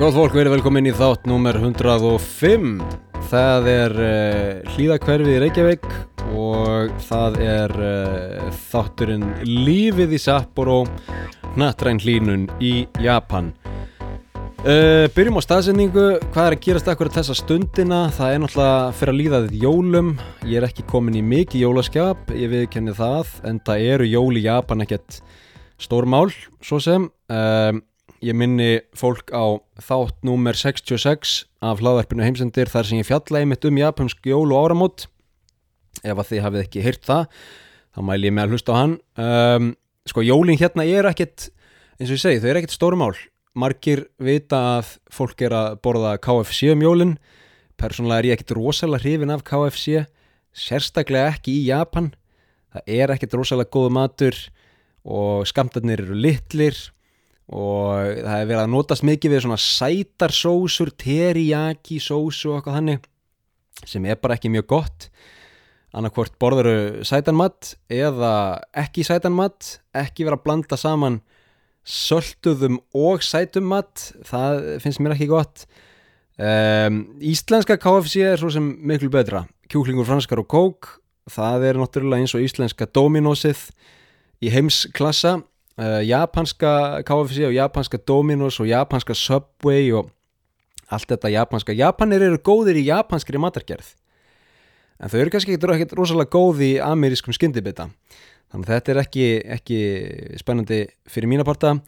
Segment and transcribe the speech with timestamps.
[0.00, 2.78] Góð fólk, verið velkomin í þátt nummer 105
[3.28, 5.84] Það er uh, hlýðakverfið í Reykjavík
[6.32, 10.78] og það er uh, þátturinn Lífið í Sapporo
[11.60, 13.52] Nattræn hlínun í Japan.
[14.64, 18.02] Uh, Byrjum á staðsendingu Hvað er að gerast akkur þessa stundina?
[18.16, 20.12] Það er náttúrulega fyrir að líða þitt jólum.
[20.48, 24.46] Ég er ekki komin í mikið jólaskap Ég viðkenni það En það eru jól í
[24.48, 25.20] Japan ekkert
[25.82, 26.30] stórmál
[26.64, 27.10] Svo sem.
[27.28, 27.84] Um,
[28.22, 33.66] Ég minni fólk á þátt númer 66 af hlaðverfinu heimsendir þar sem ég fjalla einmitt
[33.66, 35.08] um japansk jól og áramót.
[36.06, 37.24] Ef að þið hafið ekki heyrt það
[37.90, 38.94] þá mæl ég með að hlusta á hann.
[39.18, 39.72] Um,
[40.06, 41.48] sko jólin hérna er ekkit
[41.98, 43.10] eins og ég segi, þau er ekkit stórmál.
[43.58, 47.18] Margir vita að fólk er að borða KFC um jólin.
[47.74, 50.06] Persónulega er ég ekkit rosalega hrifin af KFC
[50.54, 52.12] sérstaklega ekki í Japan.
[52.70, 54.42] Það er ekkit rosalega góð matur
[55.02, 56.78] og skamtarnir eru litlir
[57.50, 62.78] og það er verið að notast mikið við svona sætar sósur, teriyaki sósu og eitthvað
[62.78, 63.08] þannig
[63.88, 65.08] sem er bara ekki mjög gott.
[65.92, 71.20] Annarkvort borðuru sætanmatt eða ekki sætanmatt ekki vera að blanda saman
[71.82, 75.66] sölduðum og sætummatt það finnst mér ekki gott.
[76.38, 79.44] Um, Íslenska KFC er svo sem miklu betra.
[79.68, 80.94] Kjúklingur franskar og kók
[81.30, 83.68] það er náttúrulega eins og íslenska Dominosið
[84.42, 85.40] í heimsklassa
[85.80, 90.10] uh, japanska KFC og japanska Dominos og japanska Subway og
[90.92, 91.76] allt þetta japanska.
[91.76, 93.94] Japanir eru góðir í japanskri matargerð
[95.02, 97.88] en þau eru kannski ekki rosalega góð í amerískum skyndibita.
[98.52, 99.78] Þannig að þetta er ekki, ekki
[100.38, 101.78] spennandi fyrir mína parta.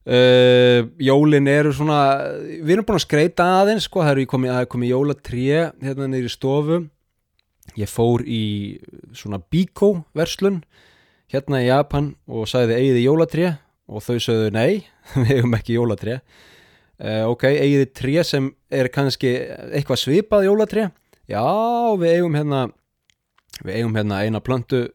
[0.00, 1.98] Uh, jólin eru svona
[2.40, 5.44] við erum búin að skreita aðeins sko, það er komið, komið jólatré
[5.82, 6.80] hérna neyri stofu.
[7.78, 8.80] Ég fór í
[9.14, 10.62] svona bíkó verslun
[11.30, 13.50] hérna í Japan og sagði eigiði jólatré?
[13.90, 14.86] Og þau sögðu nei,
[15.18, 16.20] við hefum ekki jólatré.
[17.00, 19.32] Uh, ok, eigiði tré sem er kannski
[19.70, 20.90] eitthvað svipað jólatré?
[21.30, 21.42] Já,
[21.98, 22.66] við eigum hérna
[23.64, 24.86] við eigum hérna eina plöntu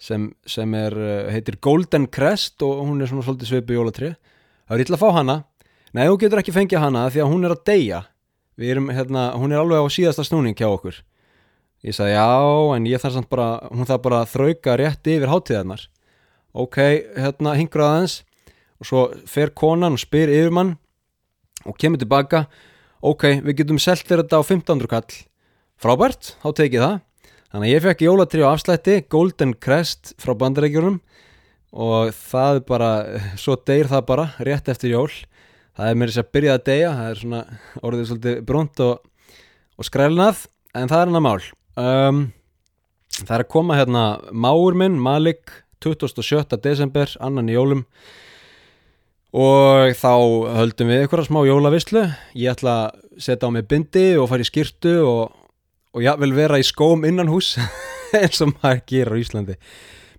[0.00, 4.12] sem, sem er, uh, heitir Golden Crest og hún er svona svolítið svipið jólatré.
[4.68, 5.38] Það er illa að fá hana.
[5.96, 8.02] Nei, þú getur ekki fengið hana því að hún er að deyja.
[8.58, 10.98] Við erum hérna, hún er alveg á síðasta snúning hjá okkur
[11.86, 12.26] Ég sagði já,
[12.74, 15.84] en ég þarf samt bara, hún þarf bara að þrauka rétt yfir hátíðarnar.
[16.58, 16.78] Ok,
[17.14, 18.22] hérna hingur aðeins
[18.78, 20.72] og svo fer konan og spyr yfir mann
[21.62, 22.46] og kemur tilbaka.
[22.98, 25.18] Ok, við getum seltir þetta á 1500 kall.
[25.78, 26.96] Frábært, þá tekið það.
[27.48, 30.98] Þannig að ég fekk jólatri á afslætti, Golden Crest frá bandarækjunum
[31.78, 32.90] og það er bara,
[33.38, 35.12] svo deyr það bara rétt eftir jól.
[35.78, 37.42] Það er mér þess að byrja að deyja, það er svona
[37.86, 39.38] orðið svolítið brunt og,
[39.78, 40.42] og skrælnað,
[40.74, 41.57] en það er hann að mál.
[41.78, 42.22] Um,
[43.14, 45.52] það er að koma hérna máur minn, Malik
[45.84, 46.58] 27.
[46.62, 47.84] desember, annan í jólum.
[49.38, 50.14] Og þá
[50.56, 54.48] höldum við eitthvað smá jólavisslu ég ætla að setja á mig bindi og fara í
[54.48, 55.34] skirtu og,
[55.92, 57.52] og ég vil vera í skóm innan hús
[58.16, 59.58] eins og maður gerir á Íslandi.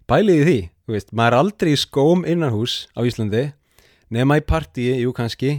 [0.09, 3.49] Bæliði því, þú veist, maður er aldrei í skóm innan hús á Íslandi
[4.13, 5.57] nema í partíi, jú kannski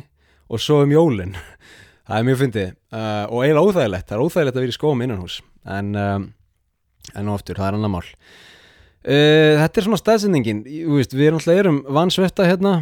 [0.49, 1.37] og svo um jólin.
[2.06, 2.71] Það er mjög fyndið.
[2.91, 6.31] Uh, og eiginlega óþægilegt það er óþægilegt að vera í skóm innan hús um,
[7.16, 8.06] en oftur, það er annar mál.
[9.00, 10.65] Uh, þetta er svona staðsendingin.
[10.65, 12.75] Við erum alltaf erum vansvetta hérna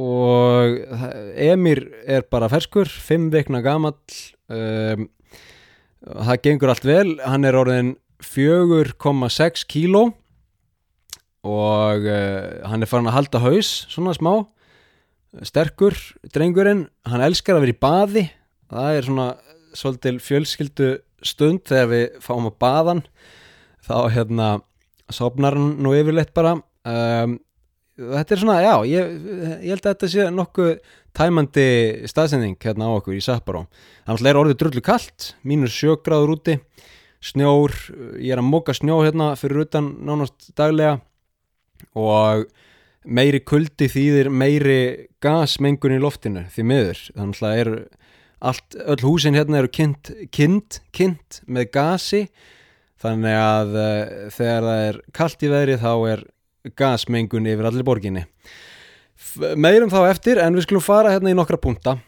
[0.00, 0.78] og
[1.34, 3.98] Emir er bara ferskur, 5 vekna gamall
[4.48, 5.08] um,
[6.00, 7.94] það gengur allt vel, hann er orðin
[8.24, 10.06] 4,6 kíló
[11.46, 14.34] og uh, hann er farin að halda haus svona smá.
[15.46, 15.94] Sterkur
[16.34, 18.24] drengurinn, hann elskar að vera í baði.
[18.70, 19.28] Það er svona
[19.78, 20.88] svolítil fjölskyldu
[21.26, 23.04] stund þegar við fáum að baðan
[23.86, 24.48] þá hérna
[25.10, 26.56] sopnar hann nú yfirleitt bara.
[26.86, 27.38] Um,
[28.00, 29.12] þetta er svona, já ég,
[29.60, 30.72] ég held að þetta sé nokkuð
[31.16, 31.66] tæmandi
[32.08, 33.66] staðsending hérna á okkur í Sapporo.
[34.06, 36.56] Þannig að er orðið drullu kallt mínus sjögráður úti
[37.20, 37.74] snjór,
[38.16, 41.00] ég er að móka snjó hérna fyrir utan nánast daglega
[41.96, 42.46] og
[43.04, 44.80] meiri kuldi þýðir meiri
[45.22, 47.02] gasmengun í loftinu því miður.
[47.16, 47.72] Þannig að er
[48.40, 52.24] allt, öll húsin hérna eru kynnt, kynnt, kynnt með gasi.
[53.00, 53.94] Þannig að uh,
[54.34, 56.26] þegar það er kallt í veðri þá er
[56.76, 58.26] gasmengun yfir allir borginni.
[59.56, 61.98] Meirum þá eftir en við skulum fara hérna í nokkra punta.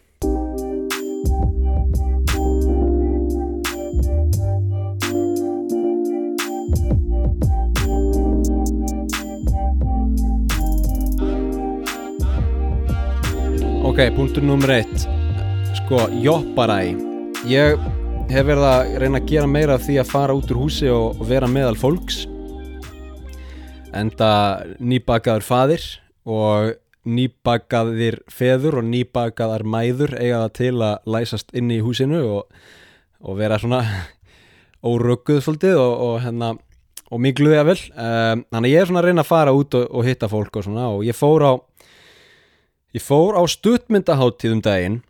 [13.82, 15.11] Ok, punktur nummer eitt
[15.82, 16.92] Sko, jopparæ.
[17.50, 17.80] Ég
[18.30, 21.18] hef verið að reyna að gera meira af því að fara út úr húsi og,
[21.18, 22.20] og vera meðal fólks.
[23.90, 24.30] Enda
[24.78, 25.88] nýbakaður fadir
[26.22, 32.64] og nýbakaðir feður og nýbakaðar mæður eiga það til að læsast inn í húsinu og,
[33.26, 33.82] og vera svona
[34.92, 36.54] órögguð svolítið og, og hérna
[37.12, 39.82] og mikluði að vel um, þannig að ég er svona að reyna að fara út
[39.82, 41.52] og, hitta fólk og svona og ég fór á
[42.94, 45.02] ég fór á stuttmyndaháttíð um daginn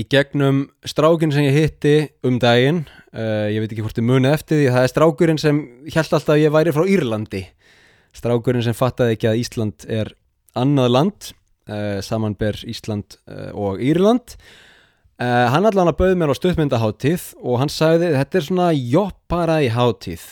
[0.00, 1.94] í gegnum strákin sem ég hitti
[2.26, 5.60] um daginn uh, ég veit ekki hvort ég muni eftir því það er strákurinn sem
[5.90, 7.44] held alltaf að ég væri frá Írlandi.
[8.16, 10.12] Strákurinn sem fattaði ekki að Ísland er
[10.58, 11.30] annað land
[11.70, 14.36] uh, samanber Ísland uh, og Írland.
[15.20, 19.66] Hann allan að bauð mér á stuttmyndaháttíð og hann sagði þetta er svona jobbara í
[19.68, 20.22] háttíð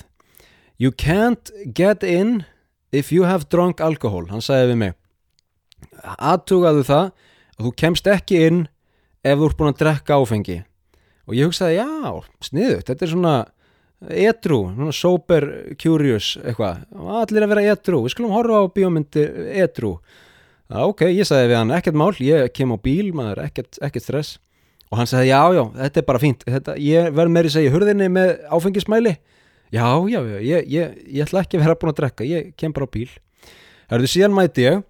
[0.80, 2.46] You can't get in
[2.90, 4.30] if you have drunk alcohol.
[4.30, 4.94] Hann sagði við mig.
[6.16, 7.10] Aðtugaðu það
[7.58, 8.62] að þú kemst ekki inn
[9.28, 10.58] ef þú ert búin að drekka áfengi.
[11.28, 11.86] Og ég hugsaði já,
[12.48, 13.34] sniðut, þetta er svona
[14.14, 15.46] edru, svona sober
[15.80, 19.24] curious eitthvað, allir að vera edru við skulum horfa á bíómyndi
[19.58, 19.96] edru.
[20.68, 24.04] Já, ok, ég sagði við hann ekkert mál, ég kem á bíl, maður, ekkert, ekkert
[24.04, 24.36] stress.
[24.88, 28.08] Og hann sagði já, já, þetta er bara fínt þetta, ég verð meiri segja hurðinni
[28.12, 29.16] með áfengismæli.
[29.74, 32.72] Já, já, já, ég, ég, ég ætla ekki að vera búin að drekka ég kem
[32.76, 33.10] bara á bíl.
[33.88, 34.84] Það eru síðan mæti ég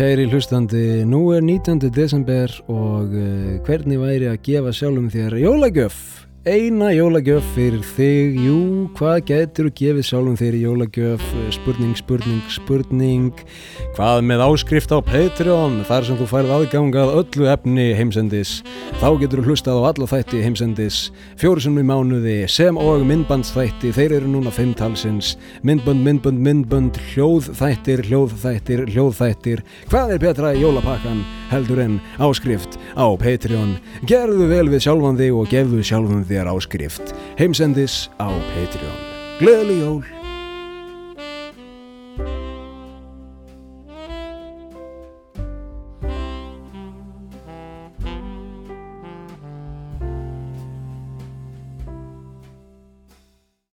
[0.00, 1.90] Kæri hlustandi, nú er 19.
[1.92, 5.98] desember og uh, hvernig væri að gefa sjálfum þér jólagjöf?
[6.48, 8.60] Eina jólagjöf fyrir þig, jú,
[8.96, 11.24] hvað getur þú gefið sjálfum þér í jólagjöf?
[11.52, 13.42] Spurning, spurning, spurning,
[13.98, 18.54] hvað með áskrift á Patreon, þar sem þú færð aðgangað öllu efni heimsendis.
[19.02, 21.02] Þá getur þú hlustað á alla þætti heimsendis,
[21.36, 28.06] fjórisum í mánuði, sem og myndbandsþætti, þeir eru núna fimm talsins, myndbönd, myndbönd, myndbönd, hljóðþættir,
[28.08, 29.60] hljóðþættir, hljóðþættir.
[29.92, 33.76] Hvað er betra í jólapakkan heldur en áskrift á Patreon?
[34.06, 39.04] Gerðu vel við sjálfan þig og gefðu sjálfan þér áskrift heimsendis á Patreon.
[39.42, 40.19] Gleðileg jól!